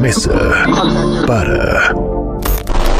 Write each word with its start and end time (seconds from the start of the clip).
Mesa 0.00 0.66
para 1.26 1.92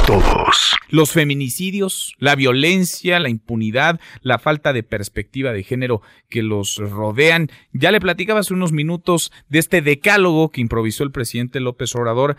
todos. 0.06 0.76
Los 0.90 1.10
feminicidios, 1.12 2.14
la 2.18 2.34
violencia, 2.36 3.18
la 3.18 3.28
impunidad, 3.28 3.98
la 4.22 4.38
falta 4.38 4.72
de 4.72 4.82
perspectiva 4.82 5.52
de 5.52 5.62
género 5.62 6.02
que 6.28 6.42
los 6.42 6.76
rodean. 6.76 7.48
Ya 7.72 7.90
le 7.90 8.00
platicaba 8.00 8.40
hace 8.40 8.54
unos 8.54 8.72
minutos 8.72 9.32
de 9.48 9.58
este 9.58 9.82
decálogo 9.82 10.50
que 10.50 10.60
improvisó 10.60 11.02
el 11.02 11.12
presidente 11.12 11.60
López 11.60 11.94
Obrador 11.94 12.36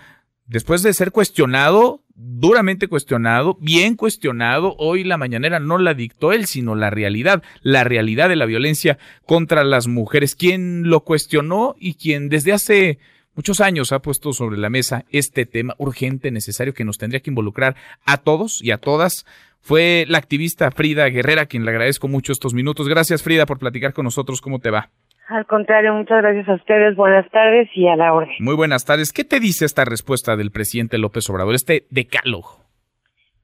después 0.48 0.82
de 0.82 0.94
ser 0.94 1.12
cuestionado, 1.12 2.04
duramente 2.16 2.88
cuestionado, 2.88 3.58
bien 3.62 3.96
cuestionado, 3.96 4.76
hoy 4.78 5.04
la 5.04 5.18
mañanera 5.18 5.60
no 5.60 5.78
la 5.78 5.94
dictó 5.94 6.32
él, 6.32 6.46
sino 6.46 6.76
la 6.76 6.90
realidad, 6.90 7.44
la 7.62 7.84
realidad 7.84 8.30
de 8.30 8.38
la 8.38 8.46
violencia 8.46 8.98
contra 9.26 9.64
las 9.64 9.88
mujeres. 9.88 10.36
Quien 10.36 10.90
lo 10.90 11.02
cuestionó 11.02 11.76
y 11.80 11.96
quien 11.96 12.30
desde 12.30 12.54
hace 12.54 13.00
muchos 13.38 13.62
años 13.62 13.94
ha 13.94 14.00
puesto 14.00 14.34
sobre 14.34 14.58
la 14.58 14.70
mesa 14.70 15.06
este 15.12 15.46
tema 15.46 15.76
urgente, 15.78 16.32
necesario, 16.32 16.74
que 16.74 16.84
nos 16.84 16.98
tendría 16.98 17.22
que 17.22 17.30
involucrar 17.30 17.76
a 18.06 18.18
todos 18.18 18.62
y 18.62 18.72
a 18.72 18.78
todas. 18.78 19.26
Fue 19.62 20.06
la 20.08 20.18
activista 20.18 20.70
Frida 20.72 21.08
Guerrera, 21.08 21.46
quien 21.46 21.64
le 21.64 21.72
agradezco 21.72 22.08
mucho 22.08 22.34
estos 22.34 22.54
minutos. 22.54 22.90
Gracias 22.90 23.24
Frida 23.24 23.46
por 23.46 23.60
platicar 23.60 23.94
con 23.94 24.04
nosotros. 24.04 24.42
¿Cómo 24.42 24.60
te 24.60 24.72
va? 24.72 24.90
Al 25.30 25.46
contrario, 25.46 25.94
muchas 25.94 26.22
gracias 26.22 26.48
a 26.48 26.56
ustedes. 26.56 26.96
Buenas 26.96 27.30
tardes 27.32 27.70
y 27.76 27.88
a 27.88 27.96
la 27.98 28.14
orden. 28.14 28.36
Muy 28.40 28.56
buenas 28.56 28.86
tardes. 28.86 29.12
¿Qué 29.12 29.26
te 29.26 29.40
dice 29.40 29.66
esta 29.66 29.84
respuesta 29.84 30.38
del 30.38 30.52
presidente 30.52 30.98
López 30.98 31.30
Obrador, 31.30 31.54
este 31.54 31.84
decálogo? 31.90 32.62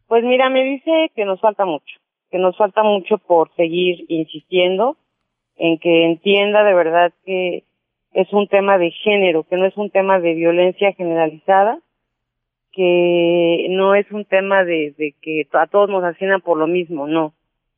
Pues 0.07 0.23
mira, 0.23 0.49
me 0.49 0.63
dice 0.63 1.11
que 1.13 1.25
nos 1.25 1.41
falta 1.41 1.65
mucho, 1.65 1.99
que 2.31 2.37
nos 2.37 2.55
falta 2.55 2.83
mucho 2.83 3.17
por 3.17 3.53
seguir 3.55 4.05
insistiendo 4.07 4.95
en 5.57 5.77
que 5.79 6.05
entienda 6.05 6.63
de 6.63 6.73
verdad 6.73 7.13
que 7.25 7.63
es 8.13 8.31
un 8.31 8.47
tema 8.47 8.77
de 8.77 8.91
género, 8.91 9.43
que 9.43 9.57
no 9.57 9.65
es 9.65 9.75
un 9.77 9.89
tema 9.89 10.19
de 10.19 10.33
violencia 10.33 10.93
generalizada, 10.93 11.79
que 12.71 13.67
no 13.69 13.95
es 13.95 14.09
un 14.11 14.25
tema 14.25 14.63
de, 14.63 15.15
que 15.21 15.47
a 15.53 15.67
todos 15.67 15.89
nos 15.89 16.03
asciendan 16.03 16.41
por 16.41 16.57
lo 16.57 16.67
mismo, 16.67 17.07
no. 17.07 17.33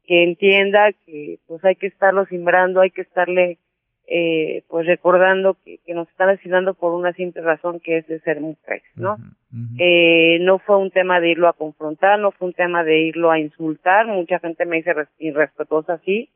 Que 0.05 0.23
entienda 0.23 0.91
que 1.05 1.39
pues 1.47 1.63
hay 1.65 1.75
que 1.75 1.87
estarlo 1.87 2.25
simbrando, 2.27 2.81
hay 2.81 2.91
que 2.91 3.01
estarle 3.01 3.57
eh, 4.07 4.63
pues 4.67 4.85
recordando 4.85 5.57
que, 5.65 5.79
nos 5.93 6.07
están 6.09 6.29
asignando 6.29 6.75
por 6.75 6.93
una 6.93 7.11
simple 7.13 7.41
razón 7.41 7.79
que 7.79 7.97
es 7.97 8.07
de 8.07 8.19
ser 8.19 8.39
mujeres, 8.39 8.83
¿no? 8.95 9.17
Eh, 9.79 10.37
no 10.41 10.59
fue 10.59 10.77
un 10.77 10.91
tema 10.91 11.19
de 11.19 11.31
irlo 11.31 11.47
a 11.47 11.53
confrontar, 11.53 12.19
no 12.19 12.31
fue 12.31 12.49
un 12.49 12.53
tema 12.53 12.83
de 12.83 12.99
irlo 12.99 13.31
a 13.31 13.39
insultar, 13.39 14.05
mucha 14.05 14.39
gente 14.39 14.65
me 14.65 14.77
dice 14.77 14.93
irrespetuosa, 15.17 15.99
sí, 16.05 16.29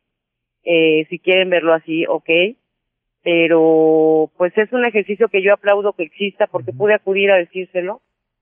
eh, 0.64 1.06
si 1.10 1.20
quieren 1.20 1.50
verlo 1.50 1.74
así, 1.74 2.06
ok, 2.08 2.30
pero 3.32 4.32
pues 4.38 4.58
es 4.58 4.74
un 4.74 4.86
ejercicio 4.86 5.28
que 5.28 5.44
yo 5.44 5.54
aplaudo 5.54 5.94
que 5.94 6.02
exista 6.02 6.48
porque 6.48 6.74
pude 6.74 6.96
acudir 6.96 7.30
a 7.30 7.38
decírselo 7.38 8.02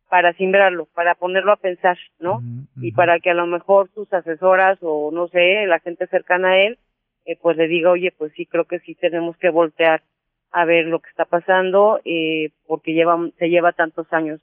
para 0.09 0.31
simbrarlo, 0.35 0.87
para 0.95 1.15
ponerlo 1.15 1.51
a 1.51 1.57
pensar, 1.57 1.97
¿no? 2.21 2.41
Y 2.77 2.93
para 2.93 3.19
que 3.19 3.31
a 3.31 3.33
lo 3.33 3.47
mejor 3.47 3.89
sus 3.93 4.11
asesoras 4.13 4.77
o 4.79 5.11
no 5.11 5.27
sé, 5.27 5.65
la 5.67 5.81
gente 5.81 6.07
cercana 6.07 6.51
a 6.51 6.59
él, 6.61 6.79
eh, 7.25 7.37
pues 7.41 7.57
le 7.57 7.67
diga, 7.67 7.91
oye, 7.91 8.13
pues 8.17 8.31
sí, 8.37 8.45
creo 8.45 8.63
que 8.63 8.79
sí 8.79 8.95
tenemos 8.95 9.35
que 9.35 9.49
voltear 9.49 10.03
a 10.51 10.63
ver 10.63 10.85
lo 10.85 11.01
que 11.01 11.09
está 11.09 11.25
pasando, 11.25 11.99
eh, 12.05 12.51
porque 12.65 12.93
lleva, 12.93 13.17
se 13.39 13.49
lleva 13.49 13.73
tantos 13.73 14.07
años 14.11 14.39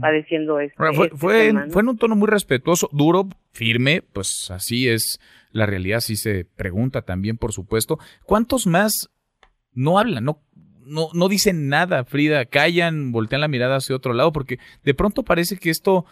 padeciendo 0.00 0.58
esto. 0.58 0.82
fue, 0.94 1.06
este 1.06 1.16
fue, 1.18 1.52
fue 1.68 1.82
en 1.82 1.88
un 1.88 1.98
tono 1.98 2.16
muy 2.16 2.28
respetuoso, 2.28 2.88
duro, 2.92 3.28
firme, 3.52 4.00
pues 4.00 4.50
así 4.50 4.88
es 4.88 5.20
la 5.50 5.66
realidad, 5.66 6.00
sí 6.00 6.16
se 6.16 6.46
pregunta 6.46 7.02
también, 7.02 7.36
por 7.36 7.52
supuesto. 7.52 7.98
¿Cuántos 8.24 8.66
más 8.66 9.10
no 9.74 9.98
hablan, 9.98 10.24
no, 10.24 10.42
no, 10.84 11.08
no 11.12 11.28
dicen 11.28 11.68
nada, 11.68 12.04
Frida, 12.04 12.44
callan, 12.46 13.12
voltean 13.12 13.40
la 13.40 13.48
mirada 13.48 13.76
hacia 13.76 13.96
otro 13.96 14.14
lado, 14.14 14.32
porque 14.32 14.58
de 14.84 14.94
pronto 14.94 15.22
parece 15.22 15.56
que 15.56 15.70
esto, 15.70 16.04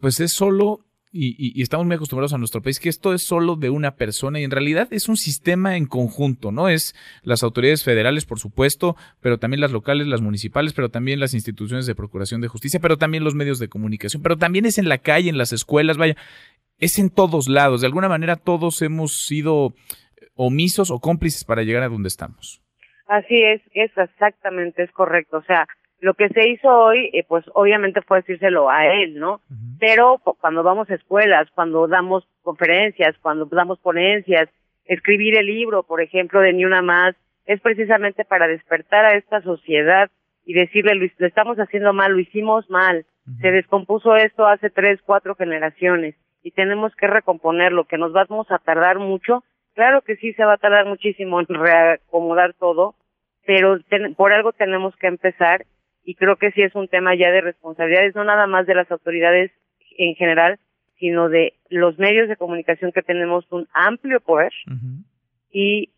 pues 0.00 0.20
es 0.20 0.32
solo, 0.32 0.86
y, 1.12 1.60
estamos 1.60 1.86
muy 1.86 1.96
acostumbrados 1.96 2.32
a 2.32 2.38
nuestro 2.38 2.62
país, 2.62 2.78
que 2.78 2.88
esto 2.88 3.12
es 3.12 3.24
solo 3.24 3.56
de 3.56 3.68
una 3.70 3.96
persona 3.96 4.38
y 4.38 4.44
en 4.44 4.50
realidad 4.52 4.88
es 4.92 5.08
un 5.08 5.16
sistema 5.16 5.76
en 5.76 5.86
conjunto, 5.86 6.52
¿no? 6.52 6.68
Es 6.68 6.94
las 7.22 7.42
autoridades 7.42 7.82
federales, 7.82 8.26
por 8.26 8.38
supuesto, 8.38 8.96
pero 9.20 9.38
también 9.38 9.60
las 9.60 9.72
locales, 9.72 10.06
las 10.06 10.20
municipales, 10.20 10.72
pero 10.72 10.88
también 10.88 11.18
las 11.18 11.34
instituciones 11.34 11.86
de 11.86 11.96
procuración 11.96 12.40
de 12.40 12.48
justicia, 12.48 12.78
pero 12.78 12.96
también 12.96 13.24
los 13.24 13.34
medios 13.34 13.58
de 13.58 13.68
comunicación, 13.68 14.22
pero 14.22 14.38
también 14.38 14.66
es 14.66 14.78
en 14.78 14.88
la 14.88 14.98
calle, 14.98 15.30
en 15.30 15.38
las 15.38 15.52
escuelas, 15.52 15.96
vaya, 15.96 16.16
es 16.78 16.98
en 16.98 17.10
todos 17.10 17.48
lados. 17.48 17.80
De 17.80 17.88
alguna 17.88 18.08
manera 18.08 18.36
todos 18.36 18.80
hemos 18.82 19.24
sido 19.24 19.74
omisos 20.36 20.90
o 20.90 21.00
cómplices 21.00 21.44
para 21.44 21.64
llegar 21.64 21.82
a 21.82 21.88
donde 21.88 22.08
estamos. 22.08 22.59
Así 23.10 23.42
es, 23.42 23.60
es 23.74 23.90
exactamente, 23.98 24.84
es 24.84 24.92
correcto. 24.92 25.38
O 25.38 25.42
sea, 25.42 25.66
lo 25.98 26.14
que 26.14 26.28
se 26.28 26.48
hizo 26.48 26.68
hoy, 26.68 27.10
eh, 27.12 27.24
pues 27.26 27.44
obviamente 27.54 28.02
fue 28.02 28.18
decírselo 28.18 28.70
a 28.70 28.86
él, 28.86 29.18
¿no? 29.18 29.40
Pero 29.80 30.18
cuando 30.40 30.62
vamos 30.62 30.88
a 30.88 30.94
escuelas, 30.94 31.50
cuando 31.52 31.88
damos 31.88 32.24
conferencias, 32.42 33.18
cuando 33.20 33.46
damos 33.46 33.80
ponencias, 33.80 34.48
escribir 34.84 35.36
el 35.36 35.46
libro, 35.46 35.82
por 35.82 36.00
ejemplo, 36.00 36.40
de 36.40 36.52
Ni 36.52 36.64
Una 36.64 36.82
Más, 36.82 37.16
es 37.46 37.60
precisamente 37.60 38.24
para 38.24 38.46
despertar 38.46 39.04
a 39.04 39.16
esta 39.16 39.42
sociedad 39.42 40.08
y 40.46 40.54
decirle, 40.54 40.94
lo, 40.94 41.04
lo 41.18 41.26
estamos 41.26 41.58
haciendo 41.58 41.92
mal, 41.92 42.12
lo 42.12 42.20
hicimos 42.20 42.70
mal, 42.70 43.04
se 43.40 43.50
descompuso 43.50 44.14
esto 44.14 44.46
hace 44.46 44.70
tres, 44.70 45.00
cuatro 45.04 45.34
generaciones 45.34 46.14
y 46.44 46.52
tenemos 46.52 46.94
que 46.94 47.08
recomponerlo, 47.08 47.86
que 47.86 47.98
nos 47.98 48.12
vamos 48.12 48.48
a 48.52 48.58
tardar 48.58 49.00
mucho. 49.00 49.42
Claro 49.74 50.02
que 50.02 50.16
sí 50.16 50.32
se 50.34 50.44
va 50.44 50.54
a 50.54 50.58
tardar 50.58 50.86
muchísimo 50.86 51.40
en 51.40 51.46
reacomodar 51.46 52.54
todo, 52.54 52.94
pero 53.46 53.78
por 54.16 54.32
algo 54.32 54.52
tenemos 54.52 54.94
que 54.96 55.06
empezar 55.06 55.64
y 56.04 56.14
creo 56.14 56.36
que 56.36 56.50
sí 56.52 56.62
es 56.62 56.74
un 56.74 56.88
tema 56.88 57.14
ya 57.14 57.30
de 57.30 57.40
responsabilidades, 57.40 58.14
no 58.14 58.24
nada 58.24 58.46
más 58.46 58.66
de 58.66 58.74
las 58.74 58.90
autoridades 58.90 59.50
en 59.96 60.14
general, 60.14 60.58
sino 60.98 61.28
de 61.28 61.54
los 61.68 61.98
medios 61.98 62.28
de 62.28 62.36
comunicación 62.36 62.92
que 62.92 63.02
tenemos 63.02 63.50
un 63.50 63.68
amplio 63.72 64.20
poder 64.20 64.52
y 65.50 65.90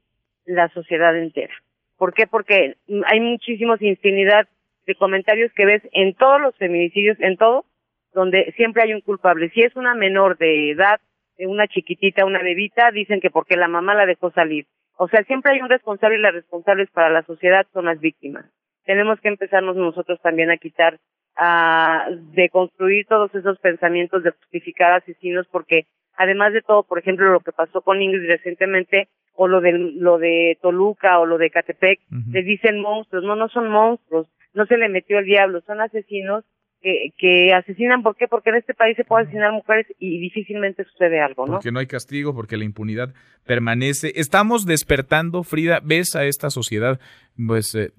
la 0.44 0.68
sociedad 0.68 1.16
entera. 1.16 1.54
¿Por 1.96 2.14
qué? 2.14 2.26
Porque 2.26 2.76
hay 3.06 3.20
muchísimos 3.20 3.80
infinidad 3.82 4.48
de 4.86 4.94
comentarios 4.94 5.52
que 5.52 5.66
ves 5.66 5.82
en 5.92 6.14
todos 6.14 6.40
los 6.40 6.56
feminicidios, 6.56 7.18
en 7.20 7.36
todo, 7.36 7.64
donde 8.12 8.52
siempre 8.56 8.82
hay 8.82 8.94
un 8.94 9.00
culpable. 9.00 9.50
Si 9.50 9.60
es 9.60 9.74
una 9.76 9.94
menor 9.94 10.36
de 10.38 10.70
edad, 10.70 11.00
una 11.38 11.66
chiquitita, 11.66 12.24
una 12.24 12.42
bebita, 12.42 12.90
dicen 12.90 13.20
que 13.20 13.30
porque 13.30 13.56
la 13.56 13.68
mamá 13.68 13.94
la 13.94 14.06
dejó 14.06 14.30
salir. 14.30 14.66
O 14.96 15.08
sea, 15.08 15.24
siempre 15.24 15.52
hay 15.52 15.60
un 15.60 15.68
responsable 15.68 16.18
y 16.18 16.20
las 16.20 16.34
responsables 16.34 16.90
para 16.90 17.10
la 17.10 17.22
sociedad 17.22 17.66
son 17.72 17.86
las 17.86 18.00
víctimas. 18.00 18.44
Tenemos 18.84 19.20
que 19.20 19.28
empezarnos 19.28 19.76
nosotros 19.76 20.20
también 20.22 20.50
a 20.50 20.56
quitar, 20.56 20.98
a, 21.36 22.08
de 22.10 22.48
construir 22.50 23.06
todos 23.06 23.34
esos 23.34 23.58
pensamientos 23.58 24.22
de 24.22 24.32
justificar 24.32 24.92
asesinos 24.92 25.46
porque 25.50 25.86
además 26.16 26.52
de 26.52 26.62
todo, 26.62 26.82
por 26.82 26.98
ejemplo, 26.98 27.30
lo 27.32 27.40
que 27.40 27.52
pasó 27.52 27.80
con 27.80 28.02
Ingrid 28.02 28.28
recientemente 28.28 29.08
o 29.34 29.48
lo 29.48 29.60
de 29.60 29.72
lo 29.72 30.18
de 30.18 30.58
Toluca 30.60 31.18
o 31.18 31.26
lo 31.26 31.38
de 31.38 31.50
Catepec, 31.50 32.00
le 32.30 32.42
dicen 32.42 32.80
monstruos, 32.80 33.24
no, 33.24 33.34
no 33.34 33.48
son 33.48 33.68
monstruos, 33.68 34.28
no 34.52 34.66
se 34.66 34.76
le 34.76 34.90
metió 34.90 35.18
el 35.18 35.24
diablo, 35.24 35.62
son 35.62 35.80
asesinos 35.80 36.44
que, 36.82 37.54
asesinan, 37.54 38.02
¿por 38.02 38.16
qué? 38.16 38.26
Porque 38.28 38.50
en 38.50 38.56
este 38.56 38.74
país 38.74 38.96
se 38.96 39.04
puede 39.04 39.22
asesinar 39.24 39.52
mujeres 39.52 39.86
y 39.98 40.18
difícilmente 40.18 40.84
sucede 40.84 41.20
algo, 41.20 41.46
¿no? 41.46 41.54
Porque 41.54 41.72
no 41.72 41.78
hay 41.78 41.86
castigo, 41.86 42.34
porque 42.34 42.56
la 42.56 42.64
impunidad 42.64 43.14
permanece. 43.46 44.12
Estamos 44.16 44.66
despertando, 44.66 45.42
Frida, 45.42 45.80
ves 45.82 46.16
a 46.16 46.24
esta 46.24 46.50
sociedad, 46.50 47.00
pues, 47.46 47.74
eh, 47.74 47.92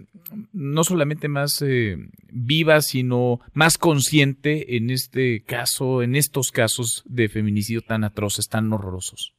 no 0.52 0.84
solamente 0.84 1.28
más 1.28 1.62
eh, 1.62 1.98
viva, 2.32 2.82
sino 2.82 3.40
más 3.54 3.78
consciente 3.78 4.76
en 4.76 4.90
este 4.90 5.44
caso, 5.44 6.04
en 6.04 6.16
estos 6.16 6.52
casos 6.52 7.04
de 7.08 7.30
feminicidio 7.30 7.82
tan 7.82 8.04
atroces, 8.04 8.50
tan 8.50 8.72
horrorosos. 8.72 9.34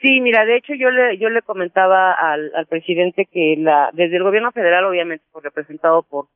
Sí, 0.00 0.20
mira, 0.20 0.44
de 0.44 0.58
hecho 0.58 0.74
yo 0.74 0.90
le 0.90 1.16
yo 1.16 1.30
le 1.30 1.40
comentaba 1.40 2.12
al, 2.12 2.54
al 2.54 2.66
presidente 2.66 3.26
que 3.32 3.56
la 3.56 3.88
desde 3.94 4.18
el 4.18 4.22
gobierno 4.22 4.52
federal, 4.52 4.84
obviamente, 4.84 5.24
por 5.32 5.42
representado 5.42 6.02
por 6.02 6.26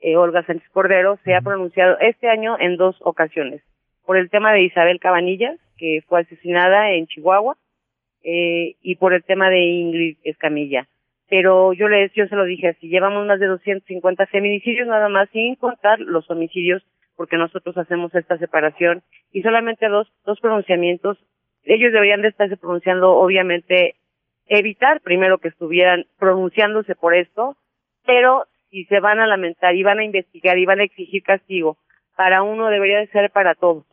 eh, 0.00 0.16
Olga 0.16 0.44
Sánchez 0.44 0.68
Cordero, 0.70 1.18
se 1.24 1.34
ha 1.34 1.40
pronunciado 1.40 1.98
este 2.00 2.28
año 2.28 2.56
en 2.58 2.76
dos 2.76 2.96
ocasiones. 3.00 3.62
Por 4.04 4.16
el 4.16 4.30
tema 4.30 4.52
de 4.52 4.62
Isabel 4.62 5.00
Cabanillas, 5.00 5.58
que 5.76 6.02
fue 6.06 6.20
asesinada 6.20 6.92
en 6.92 7.06
Chihuahua, 7.06 7.56
eh, 8.22 8.76
y 8.82 8.96
por 8.96 9.12
el 9.12 9.22
tema 9.24 9.48
de 9.48 9.60
Ingrid 9.60 10.16
Escamilla. 10.24 10.88
Pero 11.28 11.72
yo 11.72 11.88
les, 11.88 12.12
yo 12.14 12.26
se 12.26 12.36
lo 12.36 12.44
dije 12.44 12.68
así, 12.68 12.88
llevamos 12.88 13.26
más 13.26 13.38
de 13.38 13.46
250 13.46 14.26
feminicidios 14.26 14.88
nada 14.88 15.08
más, 15.08 15.28
sin 15.30 15.54
contar 15.56 16.00
los 16.00 16.30
homicidios, 16.30 16.82
porque 17.16 17.36
nosotros 17.36 17.76
hacemos 17.76 18.14
esta 18.14 18.38
separación, 18.38 19.02
y 19.32 19.42
solamente 19.42 19.88
dos, 19.88 20.10
dos 20.24 20.40
pronunciamientos. 20.40 21.18
Ellos 21.64 21.92
deberían 21.92 22.22
de 22.22 22.28
estarse 22.28 22.56
pronunciando, 22.56 23.12
obviamente, 23.12 23.96
evitar 24.46 25.00
primero 25.00 25.38
que 25.38 25.48
estuvieran 25.48 26.06
pronunciándose 26.18 26.94
por 26.94 27.14
esto, 27.14 27.56
pero 28.06 28.46
y 28.70 28.84
se 28.86 29.00
van 29.00 29.20
a 29.20 29.26
lamentar 29.26 29.74
y 29.74 29.82
van 29.82 29.98
a 29.98 30.04
investigar 30.04 30.58
y 30.58 30.66
van 30.66 30.80
a 30.80 30.84
exigir 30.84 31.22
castigo 31.22 31.78
para 32.16 32.42
uno 32.42 32.68
debería 32.68 32.98
de 32.98 33.06
ser 33.08 33.30
para 33.30 33.54
todos. 33.54 33.84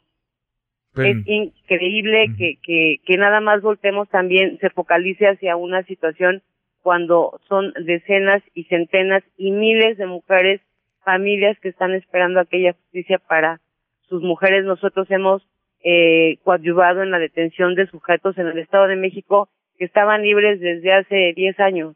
Es 0.96 1.18
increíble 1.28 2.28
que, 2.38 2.56
que, 2.64 2.98
que 3.06 3.18
nada 3.18 3.42
más 3.42 3.62
voltemos 3.62 4.10
también, 4.10 4.58
se 4.60 4.70
focalice 4.70 5.28
hacia 5.28 5.58
una 5.58 5.84
situación 5.84 6.42
cuando 6.82 7.40
son 7.48 7.74
decenas 7.86 8.42
y 8.54 8.64
centenas 8.64 9.24
y 9.38 9.52
miles 9.52 9.98
de 9.98 10.08
mujeres 10.08 10.62
familias 11.04 11.60
que 11.60 11.70
están 11.70 11.94
esperando 11.94 12.40
aquella 12.40 12.74
justicia 12.74 13.20
para 13.20 13.60
sus 14.08 14.24
mujeres. 14.24 14.66
Nosotros 14.66 15.10
hemos 15.12 15.48
eh, 15.84 16.38
coadyuvado 16.44 17.04
en 17.04 17.12
la 17.12 17.20
detención 17.20 17.76
de 17.76 17.88
sujetos 17.88 18.38
en 18.38 18.48
el 18.48 18.58
Estado 18.58 18.88
de 18.88 18.96
México 18.96 19.50
que 19.78 19.86
estaban 19.86 20.24
libres 20.24 20.60
desde 20.60 20.94
hace 20.94 21.34
10 21.36 21.60
años 21.60 21.96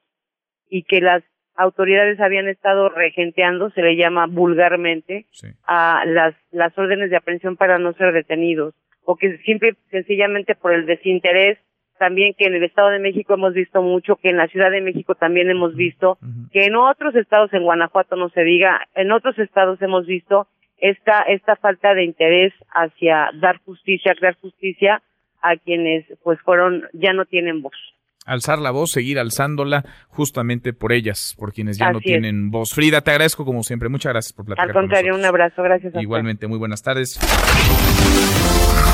y 0.69 0.83
que 0.83 1.01
las 1.01 1.23
autoridades 1.59 2.19
habían 2.21 2.47
estado 2.47 2.87
regenteando, 2.87 3.69
se 3.71 3.81
le 3.81 3.97
llama 3.97 4.27
vulgarmente, 4.27 5.25
a 5.67 6.03
las, 6.05 6.33
las 6.51 6.75
órdenes 6.77 7.09
de 7.09 7.17
aprehensión 7.17 7.57
para 7.57 7.77
no 7.77 7.91
ser 7.93 8.13
detenidos, 8.13 8.73
o 9.03 9.17
que 9.17 9.37
simple 9.39 9.75
sencillamente 9.91 10.55
por 10.55 10.73
el 10.73 10.85
desinterés. 10.85 11.57
También 11.97 12.33
que 12.33 12.45
en 12.45 12.53
el 12.53 12.63
Estado 12.63 12.91
de 12.91 12.99
México 12.99 13.33
hemos 13.33 13.53
visto 13.53 13.81
mucho, 13.81 14.15
que 14.15 14.29
en 14.29 14.37
la 14.37 14.47
Ciudad 14.47 14.71
de 14.71 14.79
México 14.79 15.15
también 15.15 15.49
hemos 15.49 15.75
visto, 15.75 16.17
que 16.53 16.63
en 16.63 16.77
otros 16.77 17.13
estados, 17.13 17.51
en 17.51 17.63
Guanajuato 17.63 18.15
no 18.15 18.29
se 18.29 18.45
diga, 18.45 18.87
en 18.95 19.11
otros 19.11 19.37
estados 19.37 19.81
hemos 19.81 20.07
visto 20.07 20.47
esta, 20.77 21.23
esta 21.23 21.57
falta 21.57 21.93
de 21.93 22.05
interés 22.05 22.53
hacia 22.69 23.31
dar 23.41 23.57
justicia, 23.65 24.15
crear 24.15 24.37
justicia 24.39 25.01
a 25.41 25.57
quienes 25.57 26.05
pues 26.23 26.39
fueron, 26.39 26.85
ya 26.93 27.11
no 27.11 27.25
tienen 27.25 27.61
voz. 27.61 27.75
Alzar 28.25 28.59
la 28.59 28.71
voz, 28.71 28.91
seguir 28.91 29.17
alzándola 29.17 29.85
justamente 30.09 30.73
por 30.73 30.91
ellas, 30.91 31.35
por 31.37 31.53
quienes 31.53 31.77
ya 31.77 31.91
no 31.91 31.99
tienen 31.99 32.51
voz. 32.51 32.73
Frida, 32.73 33.01
te 33.01 33.11
agradezco 33.11 33.45
como 33.45 33.63
siempre. 33.63 33.89
Muchas 33.89 34.11
gracias 34.13 34.33
por 34.33 34.45
platicar. 34.45 34.67
Al 34.67 34.73
contrario, 34.73 35.15
un 35.15 35.25
abrazo. 35.25 35.63
Gracias. 35.63 35.95
A 35.95 36.01
Igualmente, 36.01 36.47
muy 36.47 36.57
buenas 36.57 36.81
tardes. 36.83 37.19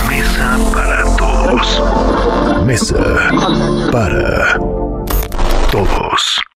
Mesa 0.08 0.58
para 0.74 1.04
todos. 1.18 2.66
Mesa 2.66 3.90
para 3.92 4.58
todos. 5.72 6.35